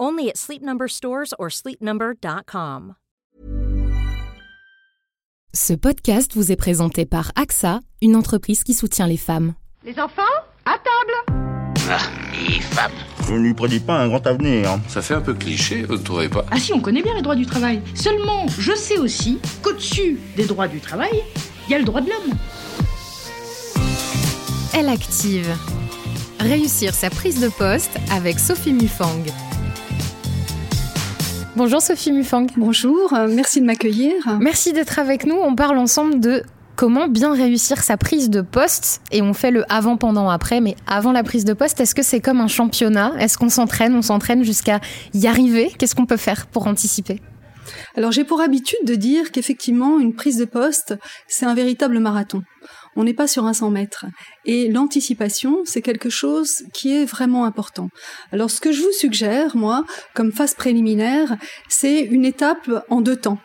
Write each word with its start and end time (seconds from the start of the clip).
Only 0.00 0.30
at 0.30 0.38
Sleep 0.38 0.62
Number 0.62 0.88
stores 0.88 1.34
or 1.38 1.50
sleepnumber.com. 1.50 2.94
Ce 5.52 5.74
podcast 5.74 6.32
vous 6.34 6.50
est 6.50 6.56
présenté 6.56 7.04
par 7.04 7.32
AXA, 7.36 7.80
une 8.00 8.16
entreprise 8.16 8.64
qui 8.64 8.72
soutient 8.72 9.06
les 9.06 9.18
femmes. 9.18 9.54
Les 9.84 9.98
enfants, 9.98 10.22
à 10.64 10.78
table. 10.78 11.42
Ah, 11.90 11.98
les 12.32 12.60
femmes. 12.60 12.92
Je 13.26 13.34
ne 13.34 13.40
lui 13.40 13.52
prédis 13.52 13.80
pas 13.80 13.98
un 13.98 14.08
grand 14.08 14.26
avenir. 14.26 14.78
Ça 14.88 15.02
fait 15.02 15.14
un 15.14 15.20
peu 15.20 15.34
cliché, 15.34 15.82
vous 15.82 15.98
ne 15.98 16.02
trouvez 16.02 16.28
pas? 16.28 16.46
Ah 16.50 16.58
si, 16.58 16.72
on 16.72 16.80
connaît 16.80 17.02
bien 17.02 17.14
les 17.14 17.22
droits 17.22 17.34
du 17.34 17.46
travail. 17.46 17.82
Seulement, 17.94 18.46
je 18.48 18.74
sais 18.74 18.96
aussi 18.96 19.38
qu'au-dessus 19.62 20.18
des 20.36 20.46
droits 20.46 20.68
du 20.68 20.80
travail, 20.80 21.22
il 21.66 21.72
y 21.72 21.74
a 21.74 21.78
le 21.78 21.84
droit 21.84 22.00
de 22.00 22.08
l'homme. 22.08 22.38
Elle 24.72 24.88
active. 24.88 25.52
Réussir 26.38 26.94
sa 26.94 27.10
prise 27.10 27.40
de 27.40 27.48
poste 27.48 27.98
avec 28.10 28.38
Sophie 28.38 28.72
Mufang. 28.72 29.24
Bonjour 31.62 31.82
Sophie 31.82 32.10
Mufang. 32.10 32.46
Bonjour, 32.56 33.12
euh, 33.12 33.28
merci 33.28 33.60
de 33.60 33.66
m'accueillir. 33.66 34.14
Merci 34.40 34.72
d'être 34.72 34.98
avec 34.98 35.26
nous. 35.26 35.34
On 35.34 35.54
parle 35.54 35.76
ensemble 35.76 36.18
de 36.18 36.42
comment 36.74 37.06
bien 37.06 37.34
réussir 37.34 37.82
sa 37.82 37.98
prise 37.98 38.30
de 38.30 38.40
poste 38.40 39.02
et 39.12 39.20
on 39.20 39.34
fait 39.34 39.50
le 39.50 39.70
avant, 39.70 39.98
pendant, 39.98 40.30
après. 40.30 40.62
Mais 40.62 40.74
avant 40.86 41.12
la 41.12 41.22
prise 41.22 41.44
de 41.44 41.52
poste, 41.52 41.78
est-ce 41.78 41.94
que 41.94 42.02
c'est 42.02 42.20
comme 42.20 42.40
un 42.40 42.48
championnat? 42.48 43.12
Est-ce 43.18 43.36
qu'on 43.36 43.50
s'entraîne? 43.50 43.94
On 43.94 44.00
s'entraîne 44.00 44.42
jusqu'à 44.42 44.80
y 45.12 45.26
arriver? 45.26 45.70
Qu'est-ce 45.76 45.94
qu'on 45.94 46.06
peut 46.06 46.16
faire 46.16 46.46
pour 46.46 46.66
anticiper? 46.66 47.20
Alors 47.94 48.10
j'ai 48.10 48.24
pour 48.24 48.40
habitude 48.40 48.78
de 48.86 48.94
dire 48.94 49.30
qu'effectivement 49.30 50.00
une 50.00 50.14
prise 50.14 50.38
de 50.38 50.46
poste, 50.46 50.96
c'est 51.28 51.44
un 51.44 51.54
véritable 51.54 51.98
marathon. 51.98 52.42
On 52.96 53.04
n'est 53.04 53.14
pas 53.14 53.26
sur 53.26 53.44
un 53.44 53.52
100 53.52 53.70
mètres. 53.70 54.06
Et 54.44 54.68
l'anticipation, 54.68 55.60
c'est 55.64 55.82
quelque 55.82 56.10
chose 56.10 56.64
qui 56.72 56.94
est 56.94 57.04
vraiment 57.04 57.44
important. 57.44 57.88
Alors 58.32 58.50
ce 58.50 58.60
que 58.60 58.72
je 58.72 58.82
vous 58.82 58.92
suggère, 58.92 59.56
moi, 59.56 59.84
comme 60.14 60.32
phase 60.32 60.54
préliminaire, 60.54 61.36
c'est 61.68 62.00
une 62.00 62.24
étape 62.24 62.70
en 62.88 63.00
deux 63.00 63.16
temps 63.16 63.38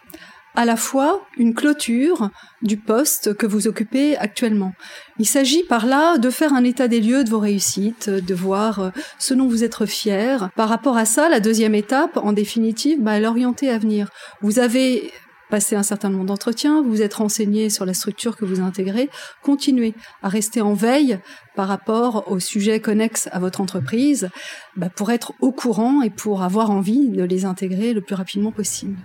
à 0.55 0.65
la 0.65 0.75
fois 0.75 1.25
une 1.37 1.53
clôture 1.53 2.29
du 2.61 2.77
poste 2.77 3.35
que 3.35 3.45
vous 3.45 3.67
occupez 3.67 4.17
actuellement. 4.17 4.73
Il 5.19 5.27
s'agit 5.27 5.63
par 5.63 5.85
là 5.85 6.17
de 6.17 6.29
faire 6.29 6.53
un 6.53 6.63
état 6.63 6.87
des 6.87 7.01
lieux 7.01 7.23
de 7.23 7.29
vos 7.29 7.39
réussites, 7.39 8.09
de 8.09 8.33
voir 8.33 8.79
euh, 8.79 8.89
ce 9.19 9.33
dont 9.33 9.47
vous 9.47 9.63
êtes 9.63 9.85
fier. 9.85 10.49
Par 10.55 10.69
rapport 10.69 10.97
à 10.97 11.05
ça, 11.05 11.29
la 11.29 11.39
deuxième 11.39 11.75
étape, 11.75 12.17
en 12.17 12.31
définitive, 12.31 13.01
bah, 13.01 13.19
l'orienter 13.19 13.69
à 13.69 13.77
venir. 13.77 14.09
Vous 14.41 14.59
avez 14.59 15.11
passé 15.49 15.75
un 15.75 15.83
certain 15.83 16.09
nombre 16.09 16.25
d'entretiens, 16.25 16.81
vous 16.81 16.89
vous 16.89 17.01
êtes 17.01 17.15
renseigné 17.15 17.69
sur 17.69 17.85
la 17.85 17.93
structure 17.93 18.37
que 18.37 18.45
vous 18.45 18.61
intégrez, 18.61 19.09
continuez 19.43 19.93
à 20.23 20.29
rester 20.29 20.61
en 20.61 20.73
veille 20.73 21.19
par 21.55 21.67
rapport 21.67 22.31
aux 22.31 22.39
sujets 22.39 22.79
connexes 22.79 23.29
à 23.31 23.39
votre 23.39 23.61
entreprise 23.61 24.29
bah, 24.75 24.89
pour 24.89 25.11
être 25.11 25.33
au 25.41 25.51
courant 25.51 26.01
et 26.01 26.09
pour 26.09 26.43
avoir 26.43 26.71
envie 26.71 27.09
de 27.09 27.23
les 27.23 27.45
intégrer 27.45 27.93
le 27.93 28.01
plus 28.01 28.15
rapidement 28.15 28.51
possible. 28.51 28.95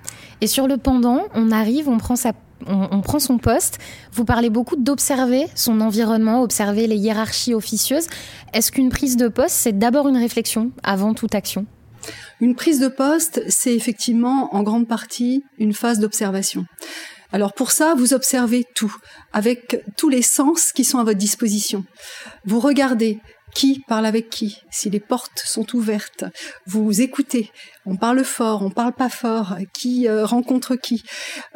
Et 0.40 0.46
sur 0.46 0.66
le 0.66 0.76
pendant, 0.76 1.24
on 1.34 1.50
arrive, 1.50 1.88
on 1.88 1.98
prend 1.98 2.16
sa 2.16 2.32
on, 2.66 3.00
prend 3.00 3.18
son 3.18 3.38
poste. 3.38 3.78
Vous 4.12 4.26
parlez 4.26 4.50
beaucoup 4.50 4.76
d'observer 4.76 5.46
son 5.54 5.80
environnement, 5.80 6.42
observer 6.42 6.86
les 6.86 6.96
hiérarchies 6.96 7.54
officieuses. 7.54 8.06
Est-ce 8.52 8.70
qu'une 8.70 8.90
prise 8.90 9.16
de 9.16 9.28
poste, 9.28 9.54
c'est 9.54 9.78
d'abord 9.78 10.08
une 10.08 10.18
réflexion 10.18 10.70
avant 10.82 11.14
toute 11.14 11.34
action? 11.34 11.64
Une 12.40 12.54
prise 12.54 12.80
de 12.80 12.88
poste, 12.88 13.42
c'est 13.48 13.74
effectivement 13.74 14.54
en 14.54 14.62
grande 14.62 14.88
partie 14.88 15.44
une 15.58 15.74
phase 15.74 15.98
d'observation. 15.98 16.64
Alors 17.32 17.52
pour 17.52 17.70
ça, 17.70 17.94
vous 17.94 18.14
observez 18.14 18.64
tout, 18.74 18.94
avec 19.32 19.82
tous 19.96 20.08
les 20.08 20.22
sens 20.22 20.72
qui 20.72 20.84
sont 20.84 20.98
à 20.98 21.04
votre 21.04 21.18
disposition. 21.18 21.84
Vous 22.44 22.58
regardez 22.58 23.20
qui 23.54 23.82
parle 23.88 24.06
avec 24.06 24.30
qui, 24.30 24.58
si 24.70 24.90
les 24.90 25.00
portes 25.00 25.42
sont 25.44 25.74
ouvertes, 25.74 26.24
vous 26.66 27.00
écoutez, 27.00 27.50
on 27.84 27.96
parle 27.96 28.24
fort, 28.24 28.62
on 28.62 28.70
parle 28.70 28.92
pas 28.92 29.08
fort, 29.08 29.56
qui 29.72 30.08
euh, 30.08 30.24
rencontre 30.24 30.76
qui. 30.76 31.02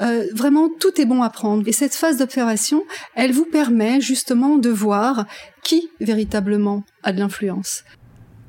Euh, 0.00 0.26
vraiment, 0.32 0.68
tout 0.68 1.00
est 1.00 1.04
bon 1.04 1.22
à 1.22 1.30
prendre. 1.30 1.66
Et 1.68 1.72
cette 1.72 1.94
phase 1.94 2.18
d'observation, 2.18 2.82
elle 3.14 3.32
vous 3.32 3.44
permet 3.44 4.00
justement 4.00 4.56
de 4.56 4.70
voir 4.70 5.26
qui 5.62 5.88
véritablement 6.00 6.82
a 7.04 7.12
de 7.12 7.20
l'influence. 7.20 7.84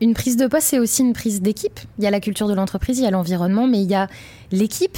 Une 0.01 0.13
prise 0.13 0.35
de 0.35 0.47
poste, 0.47 0.67
c'est 0.67 0.79
aussi 0.79 1.01
une 1.01 1.13
prise 1.13 1.41
d'équipe. 1.41 1.79
Il 1.97 2.03
y 2.03 2.07
a 2.07 2.11
la 2.11 2.19
culture 2.19 2.47
de 2.47 2.53
l'entreprise, 2.53 2.99
il 2.99 3.03
y 3.03 3.07
a 3.07 3.11
l'environnement, 3.11 3.67
mais 3.67 3.81
il 3.81 3.89
y 3.89 3.95
a 3.95 4.07
l'équipe. 4.51 4.97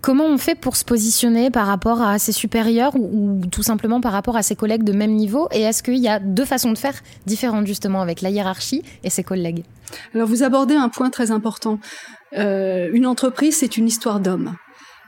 Comment 0.00 0.24
on 0.24 0.38
fait 0.38 0.54
pour 0.54 0.76
se 0.76 0.84
positionner 0.84 1.50
par 1.50 1.66
rapport 1.66 2.00
à 2.00 2.18
ses 2.18 2.32
supérieurs 2.32 2.96
ou, 2.96 3.42
tout 3.50 3.62
simplement 3.62 4.00
par 4.00 4.12
rapport 4.12 4.36
à 4.36 4.42
ses 4.42 4.56
collègues 4.56 4.82
de 4.82 4.92
même 4.92 5.12
niveau? 5.12 5.46
Et 5.52 5.60
est-ce 5.60 5.82
qu'il 5.82 5.98
y 5.98 6.08
a 6.08 6.18
deux 6.18 6.46
façons 6.46 6.72
de 6.72 6.78
faire 6.78 6.94
différentes 7.26 7.66
justement 7.66 8.00
avec 8.00 8.22
la 8.22 8.30
hiérarchie 8.30 8.82
et 9.04 9.10
ses 9.10 9.22
collègues? 9.22 9.62
Alors 10.14 10.26
vous 10.26 10.42
abordez 10.42 10.74
un 10.74 10.88
point 10.88 11.10
très 11.10 11.30
important. 11.30 11.78
Euh, 12.32 12.88
une 12.92 13.06
entreprise, 13.06 13.58
c'est 13.58 13.76
une 13.76 13.86
histoire 13.86 14.20
d'hommes. 14.20 14.54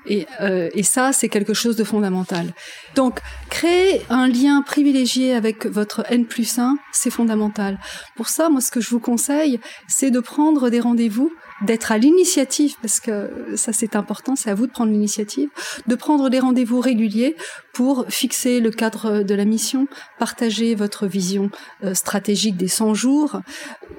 Et, 0.06 0.26
euh, 0.40 0.69
et, 0.75 0.82
ça, 0.82 1.12
c'est 1.12 1.28
quelque 1.28 1.54
chose 1.54 1.76
de 1.76 1.84
fondamental. 1.84 2.52
Donc, 2.94 3.20
créer 3.50 4.02
un 4.10 4.26
lien 4.26 4.62
privilégié 4.62 5.34
avec 5.34 5.66
votre 5.66 6.04
N 6.10 6.26
plus 6.26 6.58
1, 6.58 6.76
c'est 6.93 7.10
fondamental. 7.10 7.78
Pour 8.16 8.28
ça, 8.28 8.49
moi, 8.49 8.60
ce 8.60 8.70
que 8.70 8.81
je 8.81 8.90
vous 8.90 9.00
conseille, 9.00 9.60
c'est 9.88 10.10
de 10.10 10.20
prendre 10.20 10.70
des 10.70 10.81
rendez-vous 10.81 11.32
d'être 11.64 11.93
à 11.93 11.99
l'initiative, 11.99 12.75
parce 12.81 13.00
que 13.00 13.31
ça 13.56 13.73
c'est 13.73 13.97
important, 13.97 14.37
c'est 14.37 14.50
à 14.50 14.55
vous 14.55 14.67
de 14.67 14.73
prendre 14.73 14.93
l'initiative, 14.93 15.49
de 15.87 15.94
prendre 15.94 16.31
des 16.31 16.38
rendez-vous 16.38 16.81
réguliers 16.81 17.37
pour 17.73 18.05
fixer 18.09 18.61
le 18.61 18.70
cadre 18.70 19.23
de 19.23 19.35
la 19.35 19.44
mission, 19.44 19.87
partager 20.19 20.75
votre 20.75 21.06
vision 21.06 21.50
euh, 21.85 21.94
stratégique 21.94 22.56
des 22.56 22.69
100 22.69 22.94
jours, 22.94 23.41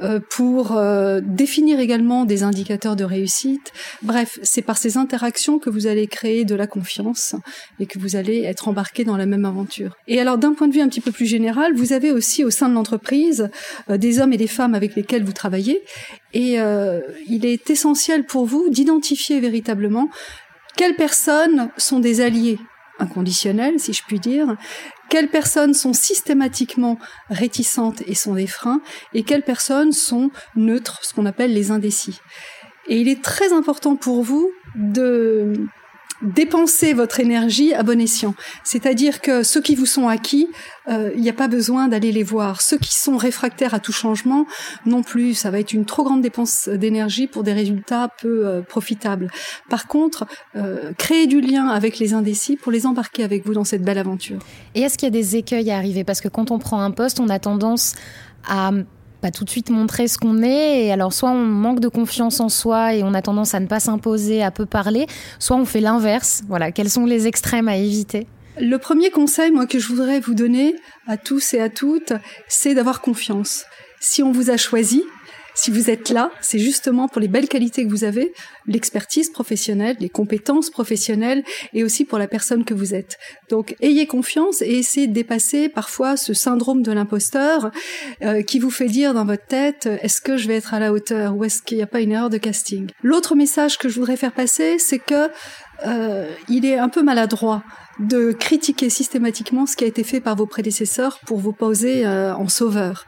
euh, 0.01 0.19
pour 0.29 0.77
euh, 0.77 1.21
définir 1.23 1.79
également 1.79 2.25
des 2.25 2.43
indicateurs 2.43 2.95
de 2.95 3.03
réussite. 3.03 3.71
Bref, 4.01 4.39
c'est 4.43 4.61
par 4.61 4.77
ces 4.77 4.97
interactions 4.97 5.59
que 5.59 5.69
vous 5.69 5.87
allez 5.87 6.07
créer 6.07 6.45
de 6.45 6.55
la 6.55 6.67
confiance 6.67 7.35
et 7.79 7.85
que 7.85 7.97
vous 7.97 8.15
allez 8.15 8.43
être 8.43 8.67
embarqué 8.67 9.03
dans 9.03 9.17
la 9.17 9.25
même 9.25 9.45
aventure. 9.45 9.95
Et 10.07 10.19
alors 10.19 10.37
d'un 10.37 10.53
point 10.53 10.67
de 10.67 10.73
vue 10.73 10.81
un 10.81 10.89
petit 10.89 11.01
peu 11.01 11.11
plus 11.11 11.25
général, 11.25 11.73
vous 11.73 11.93
avez 11.93 12.11
aussi 12.11 12.43
au 12.43 12.49
sein 12.49 12.69
de 12.69 12.73
l'entreprise 12.73 13.49
des 13.89 14.19
hommes 14.19 14.33
et 14.33 14.37
des 14.37 14.47
femmes 14.47 14.75
avec 14.75 14.95
lesquels 14.95 15.23
vous 15.23 15.33
travaillez 15.33 15.81
et 16.33 16.57
il 17.27 17.45
est 17.45 17.69
essentiel 17.69 18.25
pour 18.25 18.45
vous 18.45 18.69
d'identifier 18.69 19.39
véritablement 19.39 20.09
quelles 20.75 20.95
personnes 20.95 21.69
sont 21.77 21.99
des 21.99 22.21
alliés 22.21 22.59
inconditionnels, 22.99 23.79
si 23.79 23.93
je 23.93 24.03
puis 24.07 24.19
dire, 24.19 24.55
quelles 25.09 25.29
personnes 25.29 25.73
sont 25.73 25.93
systématiquement 25.93 26.97
réticentes 27.29 28.01
et 28.07 28.15
sont 28.15 28.33
des 28.33 28.47
freins, 28.47 28.81
et 29.13 29.23
quelles 29.23 29.43
personnes 29.43 29.91
sont 29.91 30.31
neutres, 30.55 30.99
ce 31.03 31.13
qu'on 31.13 31.25
appelle 31.25 31.53
les 31.53 31.71
indécis. 31.71 32.19
Et 32.87 32.97
il 32.97 33.07
est 33.07 33.23
très 33.23 33.53
important 33.53 33.95
pour 33.95 34.23
vous 34.23 34.51
de 34.75 35.53
dépenser 36.23 36.93
votre 36.93 37.19
énergie 37.19 37.73
à 37.73 37.83
bon 37.83 37.99
escient. 37.99 38.33
C'est-à-dire 38.63 39.21
que 39.21 39.43
ceux 39.43 39.61
qui 39.61 39.75
vous 39.75 39.85
sont 39.85 40.07
acquis, 40.07 40.47
euh, 40.89 41.11
il 41.15 41.21
n'y 41.21 41.29
a 41.29 41.33
pas 41.33 41.47
besoin 41.47 41.87
d'aller 41.87 42.11
les 42.11 42.23
voir. 42.23 42.61
Ceux 42.61 42.77
qui 42.77 42.93
sont 42.93 43.17
réfractaires 43.17 43.73
à 43.73 43.79
tout 43.79 43.91
changement, 43.91 44.45
non 44.85 45.03
plus. 45.03 45.33
Ça 45.33 45.51
va 45.51 45.59
être 45.59 45.73
une 45.73 45.85
trop 45.85 46.03
grande 46.03 46.21
dépense 46.21 46.67
d'énergie 46.69 47.27
pour 47.27 47.43
des 47.43 47.53
résultats 47.53 48.09
peu 48.21 48.47
euh, 48.47 48.61
profitables. 48.61 49.29
Par 49.69 49.87
contre, 49.87 50.25
euh, 50.55 50.93
créer 50.97 51.27
du 51.27 51.41
lien 51.41 51.67
avec 51.67 51.99
les 51.99 52.13
indécis 52.13 52.55
pour 52.55 52.71
les 52.71 52.85
embarquer 52.85 53.23
avec 53.23 53.45
vous 53.45 53.53
dans 53.53 53.63
cette 53.63 53.83
belle 53.83 53.97
aventure. 53.97 54.39
Et 54.75 54.81
est-ce 54.81 54.97
qu'il 54.97 55.07
y 55.07 55.11
a 55.11 55.11
des 55.11 55.35
écueils 55.35 55.71
à 55.71 55.77
arriver? 55.77 56.03
Parce 56.03 56.21
que 56.21 56.29
quand 56.29 56.51
on 56.51 56.59
prend 56.59 56.81
un 56.81 56.91
poste, 56.91 57.19
on 57.19 57.29
a 57.29 57.39
tendance 57.39 57.95
à 58.47 58.71
pas 59.23 59.31
tout 59.31 59.45
de 59.45 59.49
suite 59.49 59.69
montrer 59.69 60.09
ce 60.09 60.17
qu'on 60.17 60.43
est. 60.43 60.85
Et 60.85 60.91
alors, 60.91 61.13
soit 61.13 61.31
on 61.31 61.45
manque 61.45 61.79
de 61.79 61.87
confiance 61.87 62.41
en 62.41 62.49
soi 62.49 62.93
et 62.93 63.03
on 63.03 63.13
a 63.13 63.21
tendance 63.21 63.55
à 63.55 63.61
ne 63.61 63.67
pas 63.67 63.79
s'imposer, 63.79 64.43
à 64.43 64.51
peu 64.51 64.65
parler, 64.65 65.07
soit 65.39 65.55
on 65.55 65.63
fait 65.63 65.79
l'inverse. 65.79 66.43
Voilà, 66.49 66.73
quels 66.73 66.89
sont 66.89 67.05
les 67.05 67.25
extrêmes 67.25 67.69
à 67.69 67.77
éviter? 67.77 68.27
Le 68.59 68.77
premier 68.77 69.11
conseil, 69.11 69.51
moi, 69.51 69.65
que 69.65 69.79
je 69.79 69.87
voudrais 69.87 70.19
vous 70.19 70.33
donner 70.33 70.75
à 71.07 71.15
tous 71.15 71.53
et 71.53 71.61
à 71.61 71.69
toutes, 71.69 72.11
c'est 72.49 72.75
d'avoir 72.75 72.99
confiance. 72.99 73.63
Si 74.01 74.21
on 74.21 74.33
vous 74.33 74.49
a 74.49 74.57
choisi, 74.57 75.03
si 75.55 75.71
vous 75.71 75.89
êtes 75.89 76.09
là, 76.09 76.31
c'est 76.41 76.59
justement 76.59 77.07
pour 77.07 77.21
les 77.21 77.27
belles 77.27 77.47
qualités 77.47 77.85
que 77.85 77.89
vous 77.89 78.03
avez, 78.03 78.33
l'expertise 78.67 79.29
professionnelle, 79.29 79.95
les 79.99 80.09
compétences 80.09 80.69
professionnelles 80.69 81.43
et 81.73 81.83
aussi 81.83 82.05
pour 82.05 82.17
la 82.17 82.27
personne 82.27 82.65
que 82.65 82.73
vous 82.73 82.93
êtes. 82.93 83.17
Donc 83.49 83.75
ayez 83.81 84.07
confiance 84.07 84.61
et 84.61 84.79
essayez 84.79 85.07
de 85.07 85.13
dépasser 85.13 85.69
parfois 85.69 86.17
ce 86.17 86.33
syndrome 86.33 86.81
de 86.81 86.91
l'imposteur 86.91 87.71
euh, 88.23 88.41
qui 88.41 88.59
vous 88.59 88.71
fait 88.71 88.87
dire 88.87 89.13
dans 89.13 89.25
votre 89.25 89.45
tête 89.45 89.87
est-ce 90.01 90.21
que 90.21 90.37
je 90.37 90.47
vais 90.47 90.55
être 90.55 90.73
à 90.73 90.79
la 90.79 90.91
hauteur 90.91 91.35
ou 91.35 91.43
est-ce 91.43 91.61
qu'il 91.61 91.77
n'y 91.77 91.83
a 91.83 91.87
pas 91.87 92.01
une 92.01 92.11
erreur 92.11 92.29
de 92.29 92.37
casting? 92.37 92.89
L'autre 93.03 93.35
message 93.35 93.77
que 93.77 93.89
je 93.89 93.99
voudrais 93.99 94.17
faire 94.17 94.31
passer, 94.33 94.79
c'est 94.79 94.99
que 94.99 95.29
euh, 95.85 96.31
il 96.49 96.65
est 96.65 96.77
un 96.77 96.89
peu 96.89 97.03
maladroit 97.03 97.63
de 97.99 98.31
critiquer 98.31 98.89
systématiquement 98.89 99.65
ce 99.65 99.75
qui 99.75 99.83
a 99.83 99.87
été 99.87 100.03
fait 100.03 100.19
par 100.19 100.35
vos 100.35 100.45
prédécesseurs 100.45 101.19
pour 101.25 101.39
vous 101.39 101.53
poser 101.53 102.05
euh, 102.05 102.35
en 102.35 102.47
sauveur. 102.47 103.05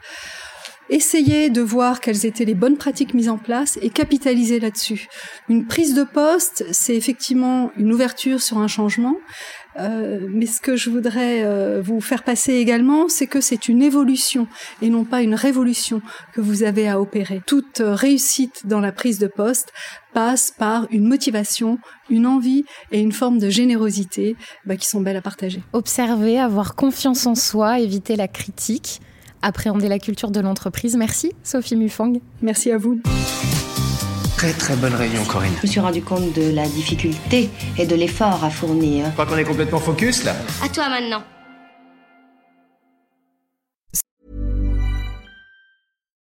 Essayez 0.88 1.50
de 1.50 1.60
voir 1.60 2.00
quelles 2.00 2.26
étaient 2.26 2.44
les 2.44 2.54
bonnes 2.54 2.76
pratiques 2.76 3.12
mises 3.12 3.28
en 3.28 3.38
place 3.38 3.78
et 3.82 3.90
capitaliser 3.90 4.60
là-dessus. 4.60 5.08
Une 5.48 5.66
prise 5.66 5.94
de 5.94 6.04
poste, 6.04 6.64
c'est 6.70 6.94
effectivement 6.94 7.72
une 7.76 7.92
ouverture 7.92 8.40
sur 8.40 8.58
un 8.58 8.68
changement, 8.68 9.16
euh, 9.78 10.26
mais 10.30 10.46
ce 10.46 10.60
que 10.60 10.76
je 10.76 10.88
voudrais 10.88 11.42
euh, 11.44 11.82
vous 11.82 12.00
faire 12.00 12.22
passer 12.22 12.54
également, 12.54 13.08
c'est 13.08 13.26
que 13.26 13.40
c'est 13.40 13.68
une 13.68 13.82
évolution 13.82 14.46
et 14.80 14.88
non 14.88 15.04
pas 15.04 15.22
une 15.22 15.34
révolution 15.34 16.00
que 16.32 16.40
vous 16.40 16.62
avez 16.62 16.88
à 16.88 17.00
opérer. 17.00 17.42
Toute 17.46 17.82
réussite 17.84 18.66
dans 18.66 18.80
la 18.80 18.92
prise 18.92 19.18
de 19.18 19.26
poste 19.26 19.72
passe 20.14 20.52
par 20.56 20.86
une 20.90 21.06
motivation, 21.06 21.78
une 22.08 22.26
envie 22.26 22.64
et 22.92 23.00
une 23.00 23.12
forme 23.12 23.38
de 23.38 23.50
générosité 23.50 24.36
bah, 24.64 24.76
qui 24.76 24.86
sont 24.86 25.00
belles 25.00 25.16
à 25.16 25.22
partager. 25.22 25.62
Observer, 25.72 26.38
avoir 26.38 26.74
confiance 26.74 27.26
en 27.26 27.34
soi, 27.34 27.80
éviter 27.80 28.16
la 28.16 28.28
critique 28.28 29.00
appréhender 29.46 29.88
la 29.88 29.98
culture 29.98 30.30
de 30.30 30.40
l'entreprise. 30.40 30.96
Merci 30.96 31.32
Sophie 31.42 31.76
Mufang. 31.76 32.14
Merci 32.42 32.72
à 32.72 32.78
vous. 32.78 33.00
Très 34.36 34.52
très 34.52 34.76
bonne 34.76 34.94
réunion 34.94 35.24
Corinne. 35.24 35.52
Je 35.62 35.66
me 35.66 35.70
suis 35.70 35.80
rendu 35.80 36.02
compte 36.02 36.32
de 36.34 36.50
la 36.50 36.66
difficulté 36.68 37.48
et 37.78 37.86
de 37.86 37.94
l'effort 37.94 38.44
à 38.44 38.50
fournir. 38.50 39.06
Je 39.06 39.10
crois 39.12 39.26
qu'on 39.26 39.38
est 39.38 39.44
complètement 39.44 39.78
focus 39.78 40.24
là. 40.24 40.34
À 40.62 40.68
toi 40.68 40.88
maintenant. 40.90 41.22